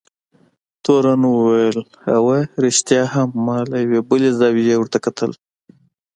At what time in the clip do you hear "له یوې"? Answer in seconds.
3.69-4.01